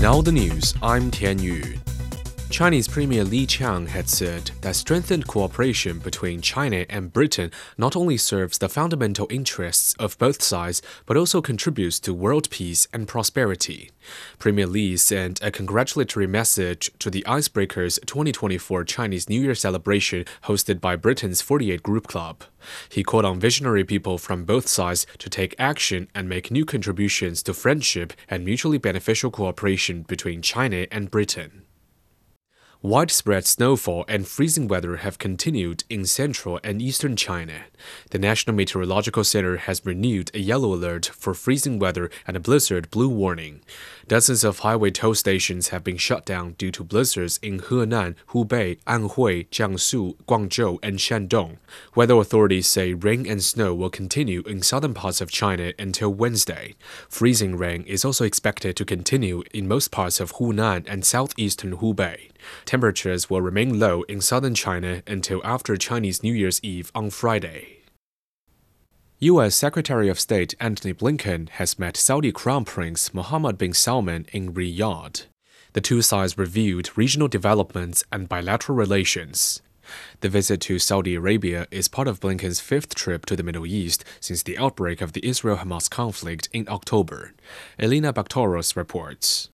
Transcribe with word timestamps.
Now 0.00 0.22
the 0.22 0.32
news, 0.32 0.72
I'm 0.80 1.10
Tian 1.10 1.38
Yu. 1.38 1.89
Chinese 2.50 2.88
Premier 2.88 3.22
Li 3.22 3.46
Qiang 3.46 3.86
had 3.86 4.08
said 4.08 4.50
that 4.62 4.74
strengthened 4.74 5.28
cooperation 5.28 6.00
between 6.00 6.40
China 6.40 6.84
and 6.90 7.12
Britain 7.12 7.52
not 7.78 7.94
only 7.94 8.16
serves 8.16 8.58
the 8.58 8.68
fundamental 8.68 9.28
interests 9.30 9.94
of 10.00 10.18
both 10.18 10.42
sides, 10.42 10.82
but 11.06 11.16
also 11.16 11.40
contributes 11.40 12.00
to 12.00 12.12
world 12.12 12.50
peace 12.50 12.88
and 12.92 13.06
prosperity. 13.06 13.92
Premier 14.40 14.66
Li 14.66 14.96
sent 14.96 15.40
a 15.44 15.52
congratulatory 15.52 16.26
message 16.26 16.90
to 16.98 17.08
the 17.08 17.22
Icebreakers 17.22 18.04
2024 18.04 18.82
Chinese 18.82 19.28
New 19.28 19.40
Year 19.40 19.54
celebration 19.54 20.24
hosted 20.44 20.80
by 20.80 20.96
Britain's 20.96 21.40
48 21.40 21.84
Group 21.84 22.08
Club. 22.08 22.42
He 22.90 23.04
called 23.04 23.24
on 23.24 23.38
visionary 23.38 23.84
people 23.84 24.18
from 24.18 24.44
both 24.44 24.66
sides 24.66 25.06
to 25.18 25.30
take 25.30 25.54
action 25.56 26.08
and 26.16 26.28
make 26.28 26.50
new 26.50 26.64
contributions 26.64 27.44
to 27.44 27.54
friendship 27.54 28.12
and 28.28 28.44
mutually 28.44 28.78
beneficial 28.78 29.30
cooperation 29.30 30.02
between 30.02 30.42
China 30.42 30.88
and 30.90 31.12
Britain. 31.12 31.62
Widespread 32.82 33.46
snowfall 33.46 34.06
and 34.08 34.26
freezing 34.26 34.66
weather 34.66 34.96
have 34.96 35.18
continued 35.18 35.84
in 35.90 36.06
central 36.06 36.58
and 36.64 36.80
eastern 36.80 37.14
China. 37.14 37.64
The 38.08 38.18
National 38.18 38.56
Meteorological 38.56 39.22
Center 39.22 39.58
has 39.58 39.84
renewed 39.84 40.30
a 40.32 40.38
yellow 40.38 40.72
alert 40.72 41.04
for 41.04 41.34
freezing 41.34 41.78
weather 41.78 42.10
and 42.26 42.38
a 42.38 42.40
blizzard 42.40 42.90
blue 42.90 43.10
warning. 43.10 43.60
Dozens 44.08 44.44
of 44.44 44.60
highway 44.60 44.90
toll 44.90 45.14
stations 45.14 45.68
have 45.68 45.84
been 45.84 45.98
shut 45.98 46.24
down 46.24 46.52
due 46.52 46.70
to 46.70 46.82
blizzards 46.82 47.38
in 47.42 47.60
Henan, 47.60 48.14
Hubei, 48.30 48.78
Anhui, 48.86 49.46
Jiangsu, 49.50 50.16
Guangzhou, 50.26 50.78
and 50.82 50.98
Shandong. 50.98 51.58
Weather 51.94 52.14
authorities 52.14 52.66
say 52.66 52.94
rain 52.94 53.26
and 53.26 53.44
snow 53.44 53.74
will 53.74 53.90
continue 53.90 54.40
in 54.46 54.62
southern 54.62 54.94
parts 54.94 55.20
of 55.20 55.30
China 55.30 55.74
until 55.78 56.14
Wednesday. 56.14 56.76
Freezing 57.10 57.56
rain 57.56 57.82
is 57.82 58.06
also 58.06 58.24
expected 58.24 58.74
to 58.76 58.86
continue 58.86 59.42
in 59.52 59.68
most 59.68 59.90
parts 59.90 60.18
of 60.18 60.32
Hunan 60.36 60.86
and 60.88 61.04
southeastern 61.04 61.76
Hubei. 61.76 62.30
Temperatures 62.70 63.28
will 63.28 63.40
remain 63.40 63.80
low 63.80 64.02
in 64.02 64.20
southern 64.20 64.54
China 64.54 65.02
until 65.04 65.40
after 65.42 65.76
Chinese 65.76 66.22
New 66.22 66.32
Year's 66.32 66.60
Eve 66.62 66.92
on 66.94 67.10
Friday. 67.10 67.78
U.S. 69.18 69.56
Secretary 69.56 70.08
of 70.08 70.20
State 70.20 70.54
Antony 70.60 70.94
Blinken 70.94 71.48
has 71.48 71.80
met 71.80 71.96
Saudi 71.96 72.30
Crown 72.30 72.64
Prince 72.64 73.12
Mohammed 73.12 73.58
bin 73.58 73.72
Salman 73.72 74.24
in 74.32 74.54
Riyadh. 74.54 75.24
The 75.72 75.80
two 75.80 76.00
sides 76.00 76.38
reviewed 76.38 76.96
regional 76.96 77.26
developments 77.26 78.04
and 78.12 78.28
bilateral 78.28 78.78
relations. 78.78 79.62
The 80.20 80.28
visit 80.28 80.60
to 80.60 80.78
Saudi 80.78 81.16
Arabia 81.16 81.66
is 81.72 81.88
part 81.88 82.06
of 82.06 82.20
Blinken's 82.20 82.60
fifth 82.60 82.94
trip 82.94 83.26
to 83.26 83.34
the 83.34 83.42
Middle 83.42 83.66
East 83.66 84.04
since 84.20 84.44
the 84.44 84.56
outbreak 84.58 85.00
of 85.00 85.12
the 85.12 85.26
Israel 85.26 85.56
Hamas 85.56 85.90
conflict 85.90 86.48
in 86.52 86.68
October. 86.68 87.32
Elena 87.80 88.12
Baktoros 88.12 88.76
reports. 88.76 89.48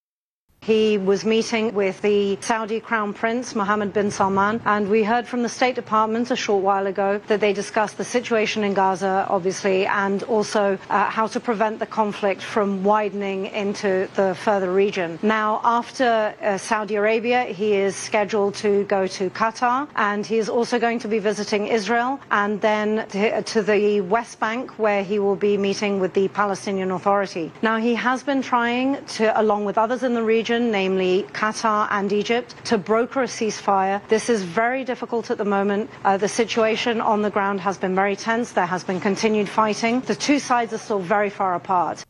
He 0.67 0.99
was 0.99 1.25
meeting 1.25 1.73
with 1.75 2.03
the 2.03 2.37
Saudi 2.41 2.81
Crown 2.81 3.15
Prince 3.15 3.55
Mohammed 3.55 3.93
bin 3.93 4.11
Salman, 4.11 4.61
and 4.65 4.91
we 4.91 5.05
heard 5.05 5.25
from 5.25 5.45
the 5.45 5.49
State 5.49 5.77
Department 5.77 6.33
a 6.33 6.35
short 6.35 6.65
while 6.65 6.89
ago 6.89 7.21
that 7.29 7.39
they 7.39 7.53
discussed 7.53 7.99
the 7.99 8.05
situation 8.05 8.65
in 8.65 8.75
Gaza, 8.75 9.29
obviously, 9.31 9.87
and 9.87 10.25
also 10.25 10.77
uh, 10.91 11.05
how 11.05 11.29
to 11.29 11.39
prevent 11.39 11.79
the 11.79 11.87
conflict 11.87 12.43
from 12.43 12.83
widening 12.83 13.47
into 13.47 14.09
the 14.17 14.35
further 14.35 14.73
region. 14.73 15.21
Now, 15.23 15.61
after 15.63 16.35
uh, 16.43 16.59
Saudi 16.59 16.97
Arabia, 16.97 17.45
he 17.45 17.75
is 17.75 17.95
scheduled 17.95 18.57
to 18.57 18.83
go 18.87 19.07
to 19.07 19.31
Qatar, 19.31 19.87
and 19.95 20.27
he 20.27 20.39
is 20.39 20.49
also 20.49 20.81
going 20.81 20.99
to 20.99 21.07
be 21.07 21.21
visiting 21.21 21.69
Israel 21.69 22.19
and 22.33 22.61
then 22.61 23.07
to, 23.11 23.41
to 23.41 23.63
the 23.63 24.01
West 24.01 24.41
Bank, 24.41 24.81
where 24.81 25.05
he 25.05 25.21
will 25.21 25.37
be 25.37 25.57
meeting 25.57 26.01
with 26.01 26.13
the 26.15 26.27
Palestinian 26.27 26.91
Authority. 26.91 27.53
Now, 27.63 27.77
he 27.79 27.95
has 27.95 28.25
been 28.25 28.43
trying 28.43 29.05
to, 29.15 29.41
along 29.41 29.65
with 29.65 29.79
others 29.79 30.03
in 30.03 30.15
the 30.15 30.25
region, 30.25 30.56
region, 30.57 30.71
namely 30.71 31.25
Qatar 31.33 31.89
and 31.91 32.13
Egypt, 32.13 32.55
to 32.65 32.79
broker 32.79 33.23
a 33.23 33.27
ceasefire. 33.27 34.01
This 34.09 34.29
is 34.29 34.43
very 34.43 34.85
difficult 34.85 35.31
at 35.31 35.39
the 35.39 35.45
moment. 35.45 35.91
Uh, 36.05 36.17
the 36.17 36.29
situation 36.29 37.01
on 37.01 37.23
the 37.23 37.31
ground 37.31 37.61
has 37.61 37.79
been 37.79 37.95
very 37.95 38.17
tense. 38.17 38.53
There 38.53 38.67
has 38.67 38.85
been 38.85 39.01
continued 39.01 39.49
fighting. 39.49 40.01
The 40.01 40.15
two 40.15 40.39
sides 40.39 40.73
are 40.73 40.79
still 40.79 41.01
very 41.01 41.31
far 41.31 41.55
apart. 41.55 42.05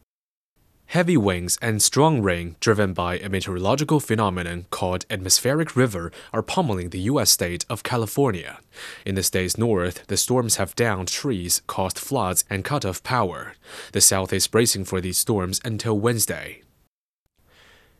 Heavy 0.91 1.17
winds 1.17 1.59
and 1.61 1.83
strong 1.83 2.23
rain, 2.23 2.55
driven 2.61 2.93
by 2.93 3.19
a 3.19 3.29
meteorological 3.29 3.99
phenomenon 3.99 4.67
called 4.71 5.05
atmospheric 5.11 5.75
river, 5.75 6.13
are 6.33 6.43
pummeling 6.43 6.91
the 6.91 7.11
U.S. 7.11 7.31
state 7.31 7.65
of 7.69 7.83
California. 7.83 8.61
In 9.05 9.17
the 9.17 9.25
state's 9.25 9.59
north, 9.59 10.07
the 10.07 10.17
storms 10.17 10.57
have 10.57 10.77
downed 10.77 11.09
trees, 11.09 11.63
caused 11.67 11.99
floods, 11.99 12.45
and 12.49 12.65
cut 12.65 12.85
off 12.85 13.03
power. 13.03 13.55
The 13.93 14.01
south 14.01 14.33
is 14.33 14.47
bracing 14.47 14.85
for 14.85 15.01
these 15.01 15.19
storms 15.19 15.61
until 15.65 15.99
Wednesday. 15.99 16.63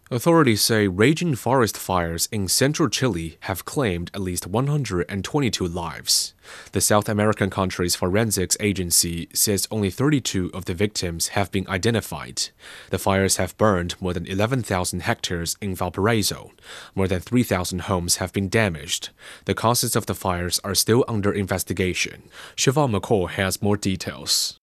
Authorities 0.09 0.63
say 0.63 0.87
raging 0.87 1.35
forest 1.35 1.77
fires 1.77 2.29
in 2.31 2.47
central 2.47 2.89
Chile 2.89 3.39
have 3.41 3.65
claimed 3.65 4.09
at 4.15 4.21
least 4.21 4.47
122 4.47 5.67
lives. 5.67 6.33
The 6.71 6.81
South 6.81 7.09
American 7.09 7.51
country's 7.51 7.97
forensics 7.97 8.57
agency 8.61 9.29
says 9.35 9.67
only 9.69 9.91
32 9.91 10.53
of 10.55 10.67
the 10.67 10.75
victims 10.75 11.29
have 11.29 11.51
been 11.51 11.67
identified. 11.69 12.51
The 12.91 13.01
fires 13.01 13.39
have 13.39 13.59
burned 13.59 14.01
more 14.01 14.13
than 14.13 14.27
11,000 14.27 15.01
hectares 15.01 15.57
in 15.61 15.75
Valparaiso. 15.75 16.53
More 16.95 17.09
than 17.09 17.19
3,000 17.19 17.81
homes 17.81 18.19
have 18.19 18.33
been 18.33 18.49
damaged. 18.49 19.09
The 19.47 19.55
causes 19.55 19.97
of 19.97 20.07
the 20.07 20.15
fires 20.15 20.61
are 20.63 20.77
still 20.77 21.05
under 21.09 21.33
investigation. 21.33 22.31
Siobhan 22.57 22.97
McCall 22.97 23.31
has 23.31 23.61
more 23.61 23.77
details. 23.77 24.61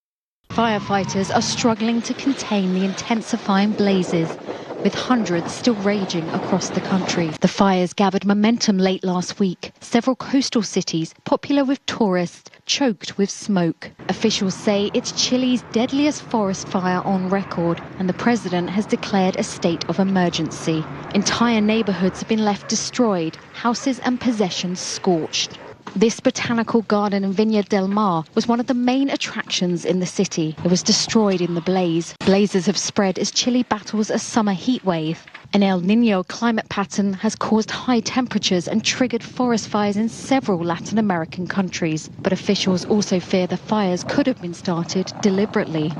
Firefighters 0.48 1.34
are 1.34 1.42
struggling 1.42 2.00
to 2.00 2.14
contain 2.14 2.72
the 2.72 2.84
intensifying 2.86 3.72
blazes 3.72 4.38
with 4.84 4.94
hundreds 4.94 5.50
still 5.50 5.74
raging 5.76 6.28
across 6.28 6.68
the 6.68 6.80
country. 6.80 7.30
The 7.40 7.48
fires 7.48 7.94
gathered 7.94 8.26
momentum 8.26 8.76
late 8.76 9.02
last 9.02 9.40
week. 9.40 9.72
Several 9.80 10.14
coastal 10.14 10.62
cities, 10.62 11.14
popular 11.24 11.64
with 11.64 11.84
tourists, 11.86 12.50
choked 12.66 13.16
with 13.16 13.30
smoke. 13.30 13.90
Officials 14.10 14.54
say 14.54 14.90
it's 14.92 15.12
Chile's 15.12 15.62
deadliest 15.72 16.22
forest 16.22 16.68
fire 16.68 17.00
on 17.04 17.30
record, 17.30 17.80
and 17.98 18.08
the 18.08 18.14
president 18.14 18.68
has 18.70 18.84
declared 18.84 19.36
a 19.36 19.42
state 19.42 19.84
of 19.88 19.98
emergency. 19.98 20.84
Entire 21.14 21.62
neighborhoods 21.62 22.20
have 22.20 22.28
been 22.28 22.44
left 22.44 22.68
destroyed, 22.68 23.38
houses 23.54 23.98
and 24.00 24.20
possessions 24.20 24.80
scorched. 24.80 25.63
This 25.96 26.18
botanical 26.18 26.82
garden 26.82 27.22
in 27.22 27.32
Viña 27.32 27.68
del 27.68 27.86
Mar 27.86 28.24
was 28.34 28.48
one 28.48 28.58
of 28.58 28.66
the 28.66 28.74
main 28.74 29.10
attractions 29.10 29.84
in 29.84 30.00
the 30.00 30.06
city. 30.06 30.56
It 30.64 30.70
was 30.70 30.82
destroyed 30.82 31.40
in 31.40 31.54
the 31.54 31.60
blaze. 31.60 32.14
Blazes 32.26 32.66
have 32.66 32.76
spread 32.76 33.18
as 33.18 33.30
Chile 33.30 33.62
battles 33.62 34.10
a 34.10 34.18
summer 34.18 34.54
heat 34.54 34.84
wave. 34.84 35.24
An 35.52 35.62
El 35.62 35.80
Nino 35.80 36.24
climate 36.24 36.68
pattern 36.68 37.12
has 37.12 37.36
caused 37.36 37.70
high 37.70 38.00
temperatures 38.00 38.66
and 38.66 38.84
triggered 38.84 39.22
forest 39.22 39.68
fires 39.68 39.96
in 39.96 40.08
several 40.08 40.58
Latin 40.58 40.98
American 40.98 41.46
countries. 41.46 42.10
But 42.20 42.32
officials 42.32 42.84
also 42.84 43.20
fear 43.20 43.46
the 43.46 43.56
fires 43.56 44.02
could 44.02 44.26
have 44.26 44.42
been 44.42 44.54
started 44.54 45.12
deliberately. 45.22 45.92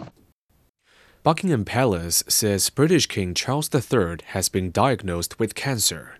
Buckingham 1.22 1.64
Palace 1.64 2.24
says 2.28 2.68
British 2.68 3.06
King 3.06 3.32
Charles 3.32 3.70
III 3.72 4.16
has 4.26 4.48
been 4.48 4.70
diagnosed 4.72 5.38
with 5.38 5.54
cancer. 5.54 6.16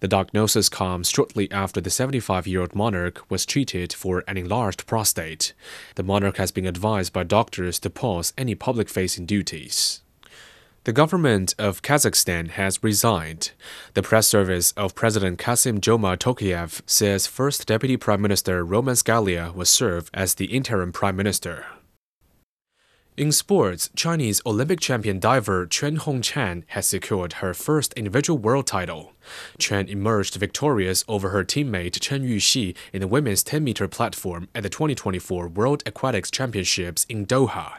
The 0.00 0.08
diagnosis 0.08 0.68
comes 0.68 1.10
shortly 1.10 1.50
after 1.50 1.80
the 1.80 1.90
75 1.90 2.46
year 2.46 2.60
old 2.60 2.74
monarch 2.74 3.24
was 3.30 3.46
treated 3.46 3.92
for 3.92 4.24
an 4.26 4.36
enlarged 4.36 4.86
prostate. 4.86 5.52
The 5.94 6.02
monarch 6.02 6.36
has 6.36 6.50
been 6.50 6.66
advised 6.66 7.12
by 7.12 7.24
doctors 7.24 7.78
to 7.80 7.90
pause 7.90 8.32
any 8.36 8.54
public 8.54 8.88
facing 8.88 9.26
duties. 9.26 10.00
The 10.84 10.92
government 10.92 11.54
of 11.58 11.80
Kazakhstan 11.80 12.50
has 12.50 12.82
resigned. 12.84 13.52
The 13.94 14.02
press 14.02 14.26
service 14.26 14.72
of 14.72 14.94
President 14.94 15.38
Kassym-Jomart 15.38 16.18
Tokayev 16.18 16.82
says 16.84 17.26
First 17.26 17.66
Deputy 17.66 17.96
Prime 17.96 18.20
Minister 18.20 18.62
Roman 18.62 18.94
Sklyar 18.94 19.54
will 19.54 19.64
serve 19.64 20.10
as 20.12 20.34
the 20.34 20.46
interim 20.46 20.92
prime 20.92 21.16
minister. 21.16 21.64
In 23.16 23.30
sports, 23.30 23.90
Chinese 23.94 24.42
Olympic 24.44 24.80
champion 24.80 25.20
diver 25.20 25.68
Quan 25.70 25.98
Hongchan 25.98 26.64
has 26.66 26.84
secured 26.84 27.34
her 27.34 27.54
first 27.54 27.92
individual 27.92 28.36
world 28.36 28.66
title. 28.66 29.12
Quan 29.64 29.86
emerged 29.86 30.34
victorious 30.34 31.04
over 31.06 31.28
her 31.28 31.44
teammate 31.44 32.00
Chen 32.00 32.24
Yuxi 32.24 32.74
in 32.92 33.00
the 33.00 33.06
women's 33.06 33.44
10-meter 33.44 33.86
platform 33.86 34.48
at 34.52 34.64
the 34.64 34.68
2024 34.68 35.46
World 35.46 35.84
Aquatics 35.86 36.28
Championships 36.28 37.06
in 37.08 37.24
Doha. 37.24 37.74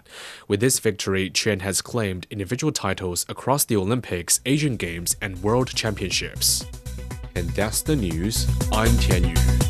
With 0.47 0.61
this 0.61 0.79
victory, 0.79 1.29
Quan 1.29 1.59
has 1.59 1.81
claimed 1.81 2.27
individual 2.29 2.71
titles 2.71 3.25
across 3.27 3.65
the 3.65 3.75
Olympics, 3.75 4.39
Asian 4.45 4.77
Games, 4.77 5.17
and 5.21 5.43
World 5.43 5.67
Championships. 5.75 6.65
And 7.35 7.49
that's 7.49 7.81
the 7.81 7.97
news. 7.97 8.47
I'm 8.71 8.97
Tian 8.99 9.25
Yu. 9.25 9.64